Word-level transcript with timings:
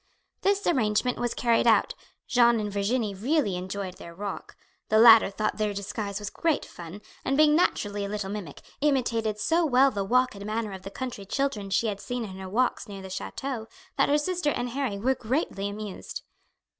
This 0.41 0.65
arrangement 0.65 1.19
was 1.19 1.35
carried 1.35 1.67
out; 1.67 1.93
Jeanne 2.27 2.59
and 2.59 2.71
Virginie 2.71 3.13
really 3.13 3.55
enjoyed 3.55 3.97
their 3.97 4.15
walk; 4.15 4.55
the 4.89 4.97
latter 4.97 5.29
thought 5.29 5.57
their 5.57 5.75
disguise 5.75 6.17
was 6.17 6.31
great 6.31 6.65
fun, 6.65 7.03
and, 7.23 7.37
being 7.37 7.55
naturally 7.55 8.03
a 8.03 8.09
little 8.09 8.31
mimic, 8.31 8.63
imitated 8.81 9.37
so 9.39 9.63
well 9.63 9.91
the 9.91 10.03
walk 10.03 10.33
and 10.33 10.43
manner 10.43 10.71
of 10.71 10.81
the 10.81 10.89
country 10.89 11.23
children 11.23 11.69
she 11.69 11.85
had 11.85 12.01
seen 12.01 12.23
in 12.23 12.37
her 12.37 12.49
walks 12.49 12.87
near 12.87 13.03
the 13.03 13.11
chateau 13.11 13.67
that 13.95 14.09
her 14.09 14.17
sister 14.17 14.49
and 14.49 14.69
Harry 14.71 14.97
were 14.97 15.13
greatly 15.13 15.69
amused. 15.69 16.23